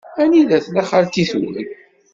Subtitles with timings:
[0.21, 1.55] Anida tella xalti-twen?